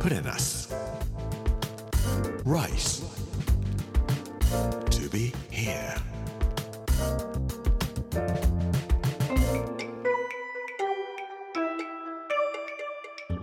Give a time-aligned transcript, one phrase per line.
[0.00, 0.66] Put in us.
[2.46, 3.02] Rice.
[4.88, 5.94] To be here.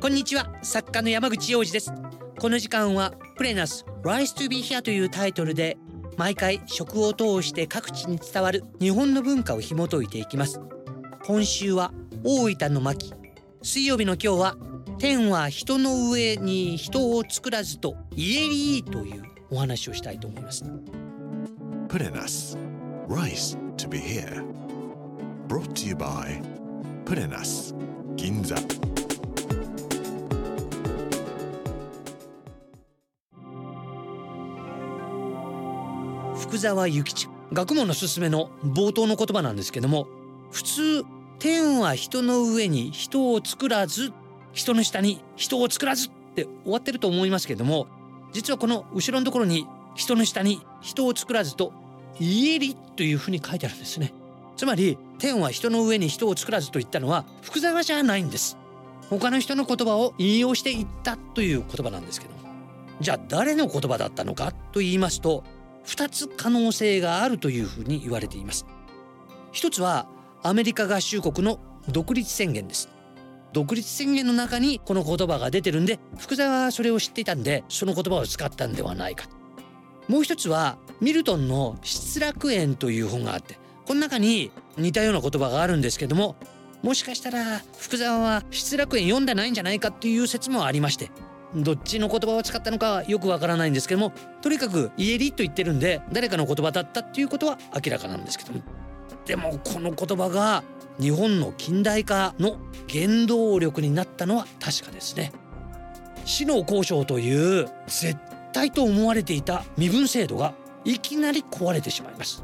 [0.01, 1.93] こんにちは作家の山口洋二です
[2.39, 5.77] この時間はプレナス Rise to be here というタイトルで
[6.17, 10.59] 毎回食を通して各地に伝わる日本の文化を紐解いていきます
[11.23, 11.93] 今週は
[12.23, 13.13] 大分の巻
[13.61, 14.66] 水曜日の今日は
[14.99, 20.63] 天は人の上に人を作らずと言えりというお話をしたいと思います
[21.87, 22.57] Put in us.
[23.07, 24.43] Rice to be here.
[25.47, 26.41] Brought to you by
[27.05, 27.73] Put in us.
[28.15, 28.57] Ginza.
[36.35, 40.07] 福沢諭吉学問のすすめの冒頭の言葉なんですけども
[40.51, 41.03] 普通
[41.39, 44.11] 天は人の上に人を作らず
[44.53, 47.87] 人の下に人を作らずって終わってると思いますけども
[48.33, 51.73] 実はこの後ろのところに人の下に人を作らずと
[52.19, 54.13] 家りというふうに書いてあるんですね。
[54.55, 58.57] つまり天は人の上に人を作らずと言ったのは福沢じゃないんです。
[59.09, 62.33] 他の人の言葉を引用していったという言葉なんですけど
[62.99, 65.43] じゃあ誰の言葉だったのかと言いますと
[65.85, 68.65] 2つ可能性があるというふうに言われています。
[69.51, 70.07] 一つは
[70.43, 71.59] アメリカ合衆国の
[71.89, 72.89] 独立宣言です。
[73.53, 79.25] 独立宣言の中にこの言葉が出てるんで福沢はそれを知っていたんでその言葉を使ったんではないか。
[80.07, 86.35] もう一つはミルトンの失楽園という本があってこの中に似たような言葉があるんですけども
[86.81, 91.11] もしかしたら福沢は失楽園読んでないんじゃないかっていう説もありまして
[91.55, 98.61] どっちの言葉を使ったのかはよくわからないんですけどもとにかく「家り」と言ってるんで誰かの言葉だったっていうことは明らかなんですけども。
[99.25, 100.63] でもこの言葉が
[100.99, 102.57] 日本の近代化の
[102.89, 105.31] 原動力になったのは確かですね。
[106.25, 108.17] 死の交渉という絶
[108.51, 112.43] 対と思われていた身分制度がいきなり壊れてしまいます。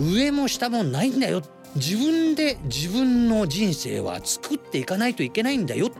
[0.00, 1.42] 上も下もないんだよ
[1.74, 5.90] 自分で自分の人生は作っていかないといけないんだよ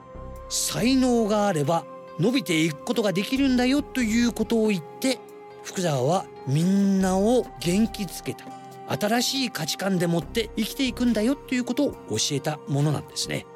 [0.49, 1.85] 才能があれば
[2.19, 5.19] 伸びていくことができるんだよということを言って
[5.63, 8.45] 福沢はみんなを元気づけた
[8.89, 13.47] 新しい価値観でもって生きていくんだよということを教えたものなんですね。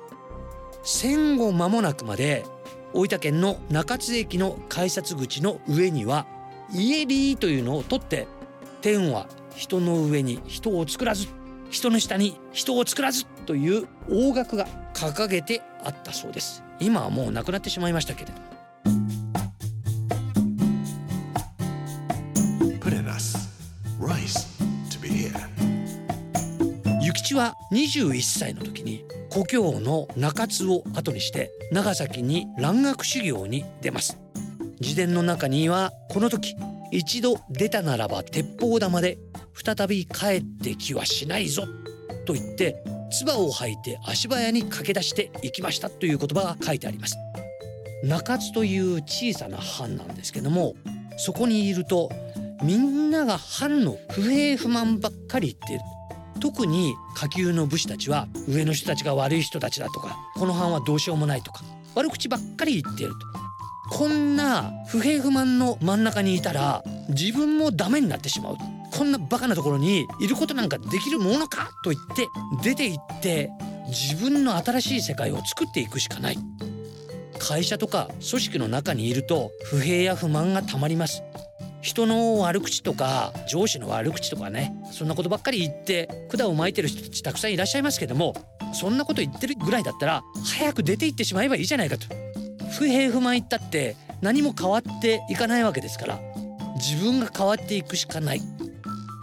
[0.83, 2.45] 戦後間もなくまで
[2.93, 6.27] 大分県の中津駅の改札口の上には
[6.73, 8.27] 家リーというのを取って
[8.81, 11.29] 天は人の上に人を作らず
[11.71, 16.63] 人の下に人を作らずという大額が掲げてあったそうです。
[16.81, 18.62] 今はもうなくなってしまいましたけれども。
[27.33, 34.19] 諭吉は21歳の時に故郷の中津を後にして長崎に蘭学修行に出ます。
[34.81, 36.55] 自伝の中にはこの時
[36.91, 39.19] 一度出たならば鉄砲玉で
[39.55, 41.63] 再び帰ってきはしないぞ
[42.27, 47.17] と言って唾を吐いて足早に駆け出して行きましたという言葉が書いてあります。
[48.05, 50.75] 中津という小さな藩なんですけども
[51.17, 52.11] そこにいると
[52.63, 55.85] みんなが藩の不平不満ばっかり言っている。
[56.43, 61.63] 特に下級の武士たちは上の人たちが悪い人たちだとかこの藩はどうしようもないとか
[61.95, 63.19] 悪口ばっかり言っていると。
[63.97, 68.57] こんな不平不満の真ん中にいたら自分もダメになってしまう。
[68.91, 71.71] こんなバカなところにいることなんかできるものか？
[71.85, 72.27] と言って
[72.63, 73.51] 出て行って
[73.89, 76.39] 自分の新しい世界を作っていくしかない。
[77.39, 81.23] 会社とか組織の中にいると不平や不満がたまります。
[81.83, 88.35] 人の悪口とか上司の悪口とかねそんなことばっかり言って管を巻いてる人たちたくさんいらっしゃいますけども
[88.73, 92.07] そんなこと言ってるぐらいだったら早く出て行ってしまえばいいじゃないかと。
[92.79, 96.21] 不平不満言ったって何も変わっていかないわけですから
[96.77, 98.41] 自分が変わっていくしかない。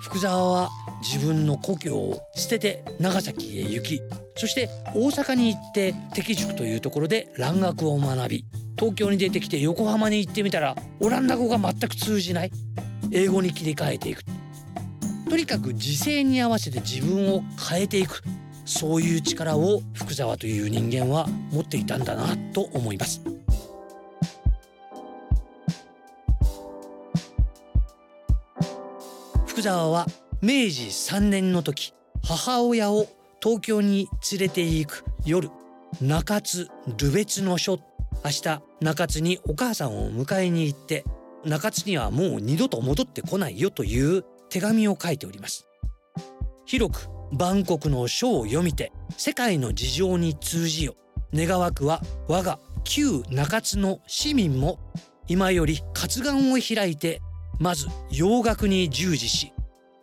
[0.02, 0.70] 福沢は
[1.02, 4.02] 自分の故郷を捨てて長崎へ行き
[4.36, 8.46] そして大阪に行って適塾というところで蘭学を学び
[8.80, 12.52] 東京に出てきて横浜に行ってみたらオランダ語が全く通じない。
[13.12, 14.24] 英語に切り替えていく。
[15.30, 18.24] とにかく時勢に合わせて自分を変えていく。
[18.64, 23.22] そういう力を福沢という人間は持っていたんだなと思います。
[29.46, 30.06] 福沢は
[30.42, 31.94] 明治3年の時
[32.24, 33.08] 母親を
[33.44, 35.50] 東京に連れて行く夜
[36.02, 37.78] 中津留別の書
[38.24, 41.06] 明日中津にお母さんを迎えに行って
[41.46, 45.68] 中津にはもう二度と戻ってこないよという手紙を書いております。
[46.66, 50.96] 広く万国の書を読みて世界の事情に通じよ。
[51.34, 54.80] 願わくは我が旧中津の市民も
[55.28, 57.22] 今より活眼を開いて
[57.60, 59.54] まず洋楽に従事し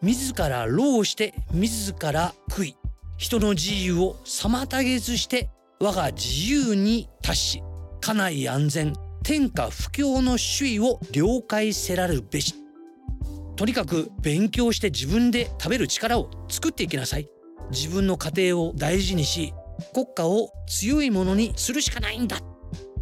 [0.02, 2.76] 自ら労して自ら食い
[3.16, 7.62] 人の自由を妨げずして我が自由に達し
[8.06, 8.92] 家内安全
[9.24, 12.54] 天下不況の首位を了解せられるべし。
[13.56, 17.28] とにかく勉強して自分で食べる力を作っていきなさい。
[17.72, 19.52] 自分の家庭を大事にし
[19.92, 22.38] 国家を強いものにするしかないんだ。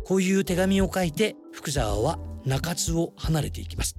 [0.06, 3.96] こういう手紙を書いて福沢は中津を離れていきます。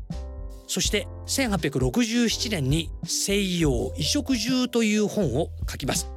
[0.65, 6.14] そして1867年に西洋衣食住という本を書きます。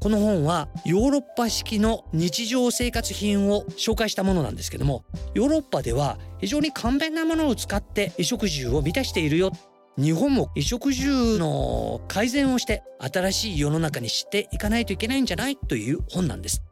[0.00, 5.04] この本はヨーロッパ式の日常生活品を紹介したものなんですけども
[5.34, 9.52] ヨーロッパでは非常に簡便なものを使って衣食住を満たしているよ。
[9.96, 16.62] 日本も衣食住の改善をして新しい世の中にしていかないといけないんじゃないという本なんです。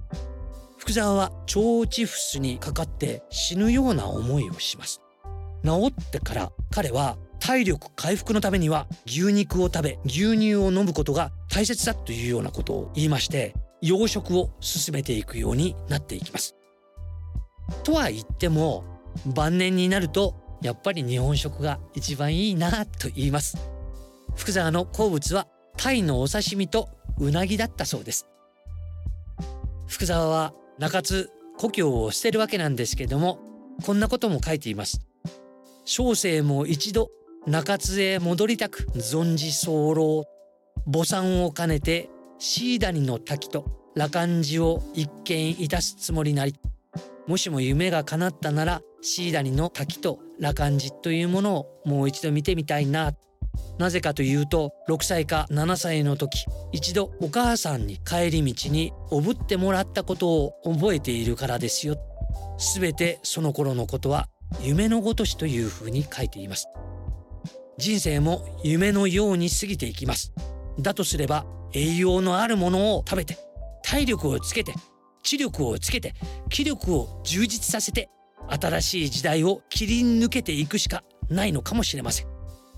[0.79, 5.01] 福沢は腸チフスにかかって死ぬような思いをします。
[5.65, 16.55] 治ってから彼は体力回復のためには牛肉を食べ牛乳を飲むことが大切だというようなことを言いまして養殖を進めていくようになっていきます。
[17.83, 18.85] とは言っても
[19.25, 23.57] 晩年になるとやっぱり日本食が一番いいなと言います。
[24.35, 25.47] 福沢の好物は
[25.79, 28.27] 鯛のお刺身とうなぎだったそうです。
[29.87, 33.39] 福沢は中津故郷を捨てるわけなんですけども
[33.83, 35.01] こんなことも書いています。
[35.87, 37.09] 小生も一度
[37.47, 40.27] 中津へ戻りたく存じ候
[40.91, 43.65] 母産を兼ねてシーダニの滝と
[43.97, 46.55] 羅漢寺を一見いたすつもりなり
[47.27, 53.13] もしも夢が叶ったならシーダニの滝と羅漢寺というものをもう一度見てみたいな。
[53.79, 61.97] なぜかというと6歳か7歳の時一度お母さんに帰り道におぶってもらったことを覚えているからですよ。
[62.59, 64.29] すべてその頃のことは
[64.61, 66.69] 夢のごとしというふうに書いています。
[67.79, 70.33] 人生も夢のように過ぎていきます。
[70.79, 73.39] だとすれば栄養のあるものを食べて
[73.83, 74.75] 体力をつけて
[75.23, 76.15] 知力をつけて
[76.49, 78.09] 気力を充実させて
[78.49, 82.27] 新しい時代を切り抜けていくしかないのかもしれません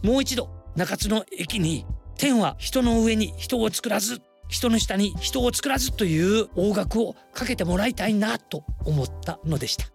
[0.03, 1.85] もう一度中津の駅に
[2.17, 9.87] 天は人の上に人を作らず人の下に人を作らずという大学をかけてもらいたいなと思ったのでした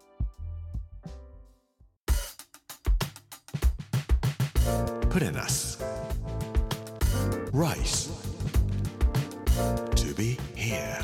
[5.09, 5.82] Put in us.
[7.53, 8.09] Rice.
[9.95, 10.97] To be here.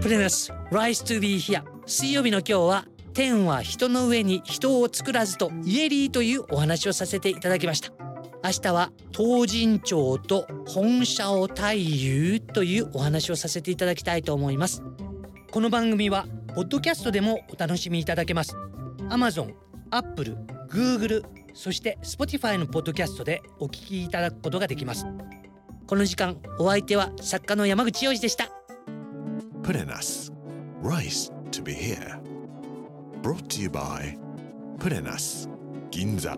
[0.00, 0.52] プレナス。
[0.70, 1.64] Rise to be here.
[1.84, 2.84] 水曜日の今日は
[3.14, 7.90] 天は人の上に人を作らずとイエリーというお話をさせていただきました。
[8.44, 14.84] 明日は東神町と本社を太夫というお話をさせていただきたいと思います。
[15.50, 18.56] この番組はポッドキャストでもお楽しみいただけます。
[19.08, 19.52] Amazon、
[19.90, 20.36] Apple、
[20.68, 21.24] Google
[21.56, 25.06] そして Spotify のポッドキャストでお聞きいただくことができます
[25.86, 28.50] この時間お相手は作家の山口洋二でした
[29.62, 30.30] Put in us.
[30.80, 32.20] Rice to be here.
[33.22, 34.16] Brought to you by
[34.78, 35.48] Put in us.
[35.90, 36.36] Ginza.